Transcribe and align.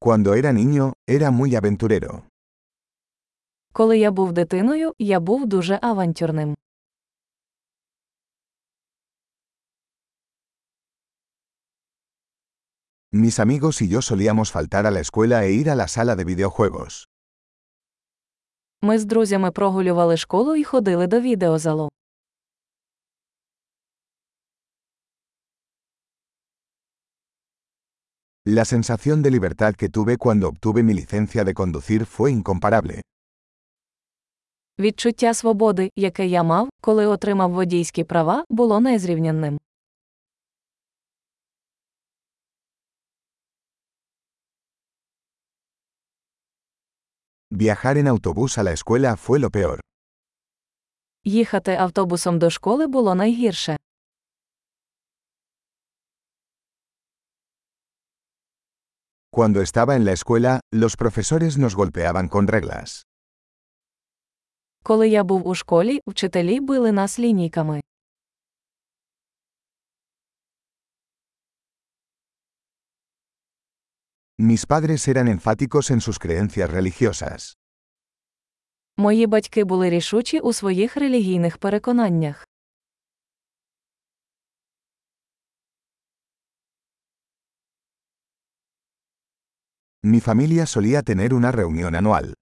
Cuando 0.00 0.33
era 0.33 0.51
niño, 0.51 0.93
era 1.07 1.31
muy 1.31 1.55
aventurero. 1.55 2.23
Коли 3.73 3.99
я 3.99 4.11
був 4.11 4.31
дитиною, 4.31 4.93
я 4.99 5.19
був 5.19 5.45
дуже 5.45 5.79
авантюрним. 5.81 6.55
Mis 13.13 13.39
amigos 13.39 13.81
y 13.81 13.89
yo 13.89 14.01
solíamos 14.01 14.51
faltar 14.51 14.85
a 14.87 14.91
la 14.91 15.01
escuela 15.01 15.43
e 15.45 15.51
ir 15.51 15.69
a 15.69 15.75
la 15.75 15.87
sala 15.87 16.15
de 16.15 16.23
videojuegos. 16.23 17.07
Ми 18.81 18.99
з 18.99 19.05
друзями 19.05 19.51
прогулювали 19.51 20.17
школу 20.17 20.55
і 20.55 20.63
ходили 20.63 21.07
до 21.07 21.19
відеозалу. 21.21 21.89
La 28.47 28.65
sensación 28.65 29.21
de 29.21 29.29
libertad 29.29 29.75
que 29.75 29.87
tuve 29.87 30.17
cuando 30.17 30.47
obtuve 30.47 30.81
mi 30.81 30.95
licencia 30.95 31.43
de 31.43 31.53
conducir 31.53 32.07
fue 32.07 32.31
incomparable. 32.31 33.01
Відчуття 34.79 35.33
свободи, 35.33 35.89
яке 35.95 36.27
я 36.27 36.43
мав, 36.43 36.69
коли 36.81 37.05
отримав 37.07 37.51
водійські 37.51 38.03
права, 38.03 38.45
було 38.49 38.79
незрівнянним. 38.79 39.59
Viajar 47.51 47.97
en 47.97 48.07
autobús 48.07 48.57
a 48.57 48.63
la 48.63 48.71
escuela 48.71 49.15
fue 49.17 49.39
lo 49.39 49.49
peor. 49.51 49.79
Їхати 51.23 51.75
автобусом 51.75 52.39
до 52.39 52.49
школи 52.49 52.87
було 52.87 53.15
найгірше. 53.15 53.77
Cuando 59.30 59.60
estaba 59.60 59.96
en 59.96 60.04
la 60.04 60.12
escuela, 60.12 60.60
los 60.72 60.96
profesores 60.96 61.58
nos 61.58 61.74
golpeaban 61.74 62.28
con 62.28 62.46
reglas. 62.46 63.02
Коли 64.82 65.08
я 65.08 65.24
був 65.24 65.48
у 65.48 65.54
школі, 65.54 66.00
вчителі 66.06 66.60
били 66.60 66.92
нас 66.92 67.18
лінійками. 67.18 67.80
Mis 74.38 74.66
padres 74.66 75.08
eran 75.08 75.28
enfáticos 75.28 75.90
en 75.90 76.00
sus 76.00 76.18
creencias 76.18 76.70
religiosas. 76.70 77.56
Мої 78.96 79.26
батьки 79.26 79.64
були 79.64 79.90
рішучі 79.90 80.40
у 80.40 80.52
своїх 80.52 80.96
релігійних 80.96 81.58
переконаннях. 81.58 82.46
Mi 90.02 90.20
familia 90.20 90.66
solía 90.66 91.02
tener 91.02 91.34
una 91.34 91.50
reunión 91.52 91.94
anual. 91.94 92.34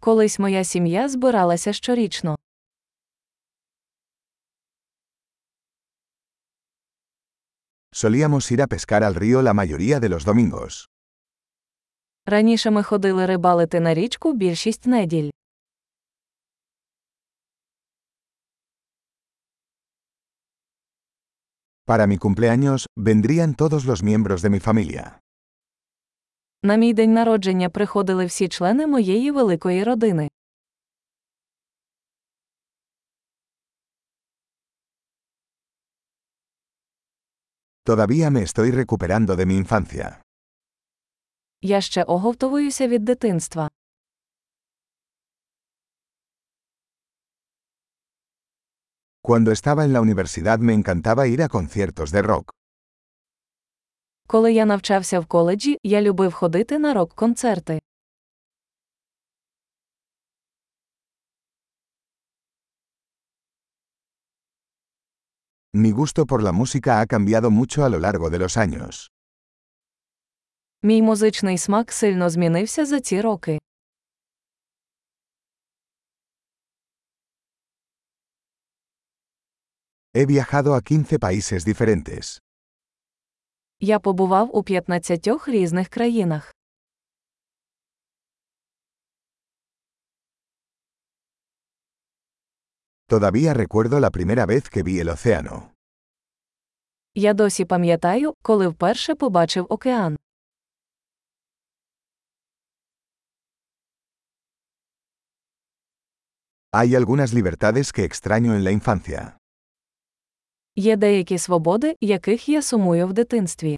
Колись 0.00 0.38
моя 0.38 0.64
сім'я 0.64 1.08
збиралася 1.08 1.72
щорічно. 1.72 2.36
Solíamos 7.92 8.50
ir 8.50 8.62
a 8.62 8.66
pescar 8.66 9.02
al 9.04 9.14
río 9.14 9.42
la 9.42 9.54
mayoría 9.54 10.00
de 10.00 10.08
los 10.08 10.24
domingos. 10.24 10.88
Раніше 12.26 12.70
ми 12.70 12.82
ходили 12.82 13.26
рибалити 13.26 13.80
на 13.80 13.94
річку 13.94 14.32
більшість 14.32 14.86
неділь. 14.86 15.30
Para 21.86 22.06
mi 22.06 22.18
cumpleaños, 22.18 22.86
vendrían 22.96 23.54
todos 23.54 23.84
los 23.84 24.02
miembros 24.02 24.42
de 24.42 24.50
mi 24.50 24.60
familia. 24.60 25.04
На 26.65 26.75
мій 26.75 26.93
день 26.93 27.13
народження 27.13 27.69
приходили 27.69 28.25
всі 28.25 28.47
члени 28.47 28.87
моєї 28.87 29.31
великої 29.31 29.83
родини. 29.83 30.29
Todavía 37.85 38.29
me 38.29 38.41
estoy 38.41 38.71
recuperando 38.71 39.35
de 39.35 39.45
mi 39.45 39.65
infancia. 39.65 40.21
Я 41.61 41.81
ще 41.81 42.03
оговтовуюся 42.03 42.87
від 42.87 43.05
дитинства. 43.05 43.69
Cuando 49.21 49.51
estaba 49.51 49.85
en 49.85 49.93
la 49.93 50.01
universidad 50.01 50.59
me 50.59 50.73
encantaba 50.73 51.27
ir 51.27 51.41
a 51.41 51.49
conciertos 51.49 52.11
de 52.11 52.21
rock. 52.21 52.64
Коли 54.27 54.53
я 54.53 54.65
навчався 54.65 55.19
в 55.19 55.25
коледжі, 55.25 55.77
я 55.83 56.01
любив 56.01 56.33
ходити 56.33 56.79
на 56.79 56.93
рок-концерти. 56.93 57.79
Mi 65.73 65.91
gusto 65.91 66.25
por 66.25 66.41
la 66.41 66.53
música 66.53 67.01
ha 67.01 67.05
cambiado 67.05 67.51
mucho 67.51 67.83
a 67.83 67.89
lo 67.89 67.99
largo 67.99 68.29
de 68.29 68.39
los 68.39 68.57
años. 68.57 69.09
Мій 70.83 71.01
музичний 71.01 71.57
смак 71.57 71.91
сильно 71.91 72.29
змінився 72.29 72.85
за 72.85 72.99
ці 72.99 73.21
роки. 73.21 73.59
He 80.13 80.25
viajado 80.25 80.73
a 80.73 80.81
15 80.81 81.19
países 81.19 81.65
diferentes. 81.65 82.44
Я 83.87 83.99
побував 83.99 84.55
у 84.57 84.63
15 84.63 85.27
різних 85.47 85.89
країнах. 85.89 86.55
Todavía 93.07 93.53
recuerdo 93.53 93.99
la 93.99 94.09
primera 94.09 94.45
vez 94.45 94.69
que 94.69 94.83
vi 94.83 94.99
el 94.99 95.09
océano. 95.09 95.69
Я 97.15 97.33
досі 97.33 97.65
пам'ятаю, 97.65 98.33
коли 98.41 98.67
вперше 98.67 99.15
побачив 99.15 99.65
океан. 99.69 100.17
Hay 106.71 106.95
algunas 106.95 107.33
libertades 107.33 107.93
que 107.93 108.03
extraño 108.03 108.55
en 108.55 108.63
la 108.63 108.71
infancia. 108.71 109.37
Є 110.75 110.95
деякі 110.95 111.37
свободи, 111.37 111.95
яких 112.01 112.49
я 112.49 112.61
сумую 112.61 113.07
в 113.07 113.13
дитинстві. 113.13 113.77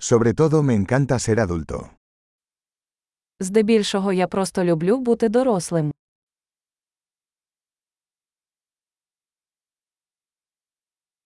Sobre 0.00 0.34
todo 0.34 0.62
me 0.62 0.74
encanta 0.74 1.18
ser 1.18 1.38
adulto. 1.38 1.90
Здебільшого 3.40 4.12
я 4.12 4.26
просто 4.26 4.64
люблю 4.64 4.98
бути 4.98 5.28
дорослим. 5.28 5.92